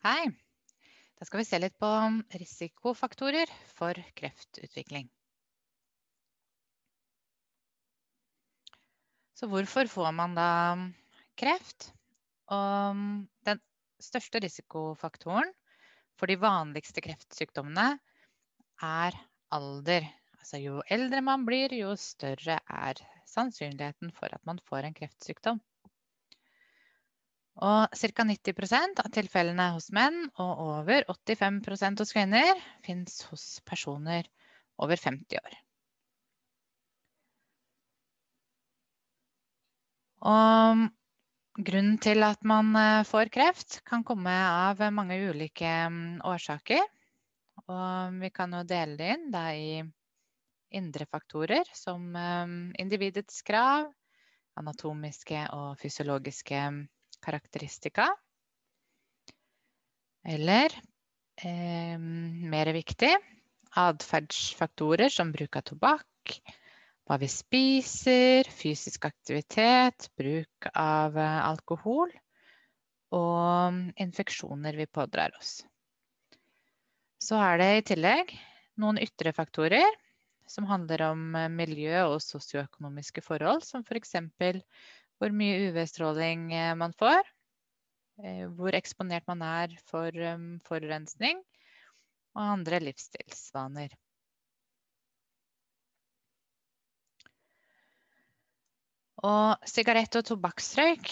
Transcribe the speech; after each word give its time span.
Hei. 0.00 0.30
Da 1.20 1.26
skal 1.28 1.42
vi 1.42 1.44
se 1.44 1.58
litt 1.60 1.74
på 1.76 1.88
risikofaktorer 2.40 3.50
for 3.68 3.98
kreftutvikling. 4.16 5.10
Så 9.36 9.50
hvorfor 9.52 9.90
får 9.92 10.14
man 10.16 10.38
da 10.38 10.46
kreft? 11.36 11.90
Og 12.48 13.04
den 13.44 13.60
største 14.00 14.40
risikofaktoren 14.40 15.52
for 16.16 16.32
de 16.32 16.40
vanligste 16.40 17.04
kreftsykdommene 17.04 17.90
er 18.80 19.20
alder. 19.52 20.08
Altså 20.40 20.64
jo 20.64 20.80
eldre 20.88 21.20
man 21.28 21.44
blir, 21.44 21.76
jo 21.76 21.92
større 22.00 22.56
er 22.64 23.04
sannsynligheten 23.28 24.16
for 24.16 24.32
at 24.32 24.48
man 24.48 24.64
får 24.64 24.88
en 24.88 24.96
kreftsykdom. 24.96 25.60
Og 27.60 27.92
ca. 27.92 28.24
90 28.24 29.02
av 29.02 29.08
tilfellene 29.12 29.66
hos 29.74 29.90
menn 29.92 30.22
og 30.40 30.62
over 30.64 31.04
85 31.12 31.60
hos 32.00 32.14
kvinner 32.16 32.62
fins 32.86 33.20
hos 33.28 33.44
personer 33.68 34.28
over 34.80 34.96
50 34.96 35.36
år. 35.42 35.58
Og 40.20 40.86
grunnen 41.64 41.98
til 42.00 42.24
at 42.24 42.42
man 42.44 42.72
eh, 42.76 43.04
får 43.08 43.30
kreft, 43.32 43.80
kan 43.88 44.04
komme 44.04 44.32
av 44.32 44.80
mange 44.92 45.16
ulike 45.28 45.70
mm, 45.92 46.20
årsaker. 46.28 46.82
Og 47.66 48.20
vi 48.20 48.30
kan 48.32 48.52
jo 48.56 48.64
dele 48.64 48.96
det 48.96 49.14
inn 49.16 49.30
da, 49.32 49.44
i 49.52 49.80
indre 50.76 51.06
faktorer 51.10 51.68
som 51.74 52.14
um, 52.14 52.70
individets 52.78 53.42
krav, 53.42 53.88
anatomiske 54.60 55.42
og 55.56 55.74
fysiologiske 55.80 56.60
karakteristika. 57.22 58.08
Eller 60.26 60.74
eh, 61.40 61.96
mer 61.98 62.72
viktig 62.76 63.14
atferdsfaktorer 63.78 65.08
som 65.12 65.30
bruk 65.32 65.56
av 65.56 65.66
tobakk, 65.70 66.34
hva 67.06 67.18
vi 67.18 67.28
spiser, 67.30 68.50
fysisk 68.50 69.06
aktivitet, 69.08 70.10
bruk 70.18 70.70
av 70.74 71.16
eh, 71.18 71.38
alkohol 71.46 72.12
og 73.16 73.80
infeksjoner 73.98 74.76
vi 74.78 74.86
pådrar 74.86 75.34
oss. 75.38 75.60
Så 77.20 77.38
er 77.42 77.58
det 77.60 77.70
i 77.76 77.88
tillegg 77.92 78.30
noen 78.80 79.00
ytre 79.02 79.32
faktorer 79.36 79.90
som 80.50 80.66
handler 80.70 81.02
om 81.10 81.34
eh, 81.38 81.50
miljø 81.52 82.04
og 82.08 82.20
sosioøkonomiske 82.24 83.22
forhold, 83.26 83.62
som 83.66 83.84
f.eks. 83.86 84.16
For 84.38 84.62
hvor 85.20 85.36
mye 85.36 85.68
UV-stråling 85.68 86.48
eh, 86.56 86.74
man 86.80 86.96
får, 86.96 87.22
hvor 88.56 88.76
eksponert 88.76 89.24
man 89.30 89.40
er 89.46 89.72
for 89.88 90.12
forurensning 90.66 91.38
og 92.36 92.42
andre 92.42 92.80
livsstilsvaner. 92.82 93.94
Og 99.24 99.68
sigarett 99.68 100.16
og 100.16 100.24
tobakksrøyk 100.24 101.10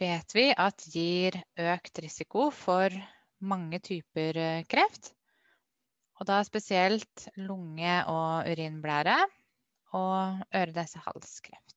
vet 0.00 0.32
vi 0.36 0.46
at 0.56 0.84
gir 0.88 1.36
økt 1.60 2.00
risiko 2.00 2.48
for 2.56 2.94
mange 3.40 3.80
typer 3.84 4.38
eh, 4.40 4.62
kreft. 4.68 5.12
Og 6.20 6.28
da 6.28 6.40
spesielt 6.44 7.28
lunge- 7.36 8.00
og 8.08 8.48
urinblære 8.48 9.18
og 9.96 10.40
øre-nese-hals-kreft. 10.56 11.69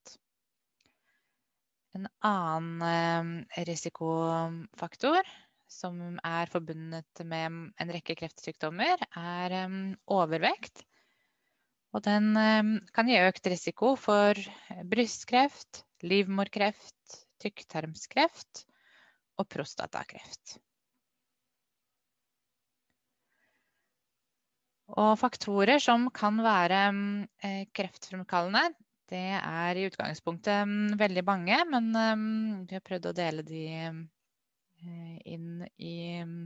En 1.93 2.07
annen 2.25 3.43
eh, 3.53 3.65
risikofaktor 3.69 5.27
som 5.69 5.99
er 6.25 6.49
forbundet 6.49 7.21
med 7.25 7.73
en 7.81 7.93
rekke 7.93 8.15
kreftsykdommer, 8.17 9.01
er 9.17 9.55
eh, 9.59 9.77
overvekt. 10.09 10.83
Og 11.93 12.01
den 12.05 12.33
ehm, 12.39 12.75
kan 12.93 13.09
gi 13.09 13.19
økt 13.21 13.47
risiko 13.53 13.93
for 13.99 14.37
brystkreft, 14.89 15.83
livmorkreft, 16.01 17.19
tykktarmskreft 17.43 18.63
og 19.37 19.49
prostatakreft. 19.53 20.57
Og 24.93 25.13
faktorer 25.21 25.81
som 25.81 26.09
kan 26.13 26.41
være 26.43 26.81
eh, 27.45 27.61
kreftfremkallende, 27.73 28.73
det 29.13 29.29
er 29.37 29.77
i 29.77 29.85
utgangspunktet 29.87 30.67
mm, 30.67 30.97
veldig 30.99 31.23
mange, 31.27 31.59
men 31.69 31.89
ehm, 31.99 32.27
vi 32.69 32.77
har 32.77 32.85
prøvd 32.85 33.11
å 33.11 33.15
dele 33.17 33.45
de 33.45 33.63
eh, 33.77 35.17
inn 35.35 35.63
i 35.77 35.95
mm, 36.25 36.37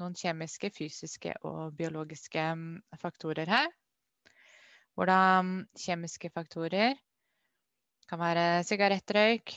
noen 0.00 0.16
kjemiske, 0.16 0.72
fysiske 0.74 1.36
og 1.46 1.76
biologiske 1.76 2.46
mm, 2.56 2.68
faktorer 3.02 3.52
her. 3.52 3.70
Hvor 4.96 5.10
da 5.10 5.20
kjemiske 5.76 6.32
faktorer 6.32 6.96
kan 8.08 8.22
være 8.22 8.64
sigarettrøyk, 8.64 9.52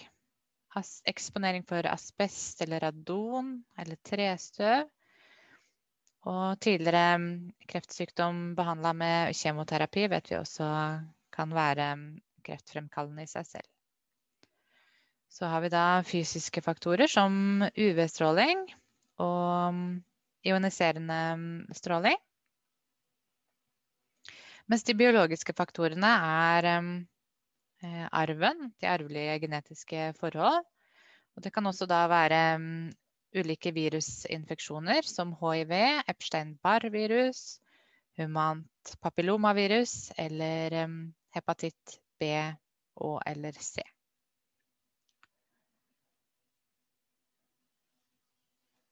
eksponering 1.09 1.63
for 1.67 1.87
asbest 1.89 2.61
eller 2.65 2.83
radon 2.85 3.55
eller 3.79 3.99
trestøv. 4.05 4.89
Og 6.29 6.59
tidligere 6.59 7.15
kreftsykdom 7.71 8.49
behandla 8.57 8.91
med 8.93 9.37
kjemoterapi 9.39 10.09
vet 10.11 10.31
vi 10.31 10.37
også 10.41 10.67
kan 11.31 11.55
være 11.55 11.87
kreftfremkallende 12.45 13.25
i 13.25 13.31
seg 13.31 13.47
selv. 13.47 13.69
Så 15.29 15.45
har 15.45 15.61
vi 15.61 15.69
da 15.73 16.01
fysiske 16.05 16.61
faktorer 16.65 17.09
som 17.11 17.61
UV-stråling 17.77 18.63
og 19.21 19.83
ioniserende 20.47 21.19
stråling. 21.77 22.17
Mens 24.69 24.85
de 24.85 24.95
biologiske 24.97 25.53
faktorene 25.57 26.09
er 26.29 26.67
eh, 26.69 28.07
arven, 28.13 28.69
de 28.81 28.89
arvelige 28.89 29.39
genetiske 29.45 30.11
forhold. 30.19 30.65
Og 31.37 31.45
det 31.45 31.53
kan 31.53 31.65
også 31.65 31.87
da 31.89 32.03
være 32.11 32.41
um, 32.59 32.89
ulike 33.37 33.71
virusinfeksjoner 33.73 35.05
som 35.07 35.31
hiv, 35.39 35.73
Epstein-Barr-virus, 36.11 37.59
humant 38.19 38.93
papillomavirus 39.01 40.11
eller 40.17 40.83
um, 40.83 40.99
hepatitt 41.33 41.99
B 42.19 42.29
og 42.99 43.21
eller 43.27 43.55
C. 43.55 43.83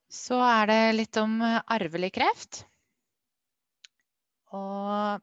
Så 0.07 0.39
er 0.41 0.67
det 0.71 0.81
litt 0.95 1.17
om 1.21 1.39
arvelig 1.43 2.13
kreft. 2.15 2.63
Og 4.55 5.21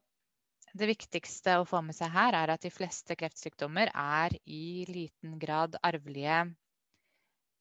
det 0.75 0.89
viktigste 0.91 1.61
å 1.61 1.67
få 1.69 1.81
med 1.87 1.97
seg 1.97 2.13
her 2.13 2.37
er 2.37 2.53
at 2.55 2.65
de 2.65 2.73
fleste 2.73 3.17
kreftsykdommer 3.19 3.93
er 3.95 4.35
i 4.45 4.85
liten 4.89 5.39
grad 5.41 5.79
arvelige 5.87 6.45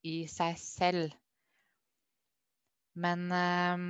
i 0.09 0.15
seg 0.27 0.57
selv. 0.59 1.13
Men 2.93 3.29
um, 3.31 3.85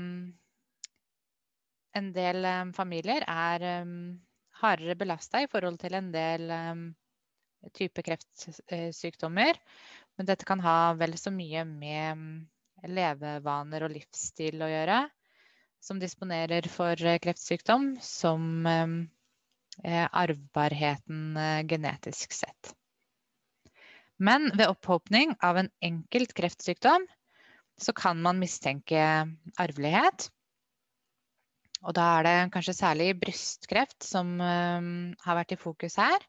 en 1.98 2.12
del 2.16 2.46
um, 2.48 2.76
familier 2.76 3.26
er 3.28 3.66
um, 3.84 3.96
hardere 4.64 4.96
belasta 5.00 5.44
i 5.44 5.50
forhold 5.52 5.78
til 5.82 5.98
en 6.00 6.12
del 6.14 6.54
type 7.76 8.04
kreftsykdommer. 8.04 9.60
Men 10.18 10.30
dette 10.30 10.48
kan 10.48 10.62
ha 10.64 10.94
vel 11.00 11.16
så 11.20 11.32
mye 11.34 11.64
med 11.68 12.90
levevaner 12.90 13.86
og 13.86 13.94
livsstil 13.94 14.64
å 14.64 14.72
gjøre 14.72 15.04
som 15.84 16.00
disponerer 16.00 16.68
for 16.72 17.00
eh, 17.04 17.20
kreftsykdom, 17.20 17.98
som 18.02 18.66
eh, 18.68 20.06
arvbarheten 20.08 21.38
eh, 21.38 21.64
genetisk 21.68 22.36
sett. 22.36 22.72
Men 24.24 24.52
ved 24.54 24.70
opphopning 24.70 25.36
av 25.44 25.60
en 25.60 25.70
enkelt 25.84 26.32
kreftsykdom 26.38 27.08
så 27.82 27.96
kan 27.98 28.22
man 28.22 28.40
mistenke 28.40 29.04
arvelighet. 29.60 30.30
Og 31.84 31.96
da 31.98 32.06
er 32.18 32.28
det 32.28 32.36
kanskje 32.54 32.76
særlig 32.78 33.10
brystkreft 33.20 34.06
som 34.08 34.38
um, 34.40 35.12
har 35.26 35.38
vært 35.40 35.56
i 35.56 35.60
fokus 35.60 35.98
her. 36.00 36.24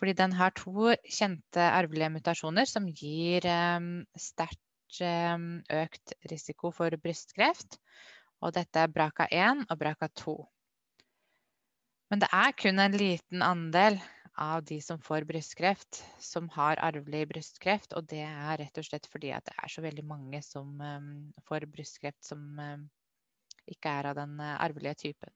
Fordi 0.00 0.14
den 0.16 0.32
har 0.32 0.54
to 0.56 0.94
kjente 1.04 1.60
arvelige 1.60 2.12
mutasjoner 2.14 2.68
som 2.68 2.86
gir 2.88 3.44
um, 3.44 3.90
sterkt 4.16 5.02
um, 5.04 5.58
økt 5.82 6.14
risiko 6.32 6.72
for 6.72 6.96
brystkreft. 7.02 7.76
Og 8.40 8.54
dette 8.56 8.80
er 8.80 8.94
BRCA1 8.94 9.66
og 9.68 9.82
BRCA2. 9.82 10.38
Men 12.10 12.24
det 12.24 12.30
er 12.32 12.56
kun 12.56 12.80
en 12.80 12.96
liten 12.96 13.44
andel 13.44 14.00
av 14.40 14.64
de 14.64 14.78
som 14.80 15.02
får 15.04 15.26
brystkreft, 15.28 16.00
som 16.24 16.48
har 16.56 16.80
arvelig 16.80 17.26
brystkreft. 17.34 17.92
Og 17.92 18.08
det 18.08 18.24
er 18.24 18.56
rett 18.62 18.80
og 18.80 18.88
slett 18.88 19.04
fordi 19.12 19.34
det 19.44 19.54
er 19.60 19.68
så 19.68 19.84
veldig 19.84 20.06
mange 20.08 20.40
som 20.46 20.80
får 21.44 21.68
brystkreft 21.68 22.24
som 22.24 22.56
ikke 23.70 23.92
er 24.00 24.10
av 24.10 24.18
den 24.18 24.36
uh, 24.40 24.56
arvelige 24.60 24.98
typen. 25.06 25.32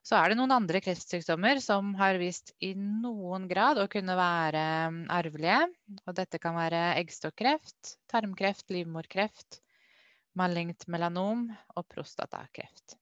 Så 0.00 0.16
er 0.16 0.30
det 0.30 0.38
noen 0.38 0.54
andre 0.54 0.80
kreftsykdommer 0.80 1.58
som 1.60 1.92
har 1.98 2.16
vist 2.20 2.54
i 2.64 2.72
noen 2.78 3.44
grad 3.50 3.82
å 3.82 3.88
kunne 3.92 4.16
være 4.16 4.62
um, 4.88 5.02
arvelige. 5.12 5.66
Og 6.06 6.16
dette 6.16 6.40
kan 6.40 6.56
være 6.56 6.94
eggstokkreft, 7.02 7.96
tarmkreft, 8.08 8.64
livmorkreft, 8.72 9.60
malignt 10.40 10.88
melanom 10.88 11.50
og 11.76 11.86
prostatakreft. 11.92 12.96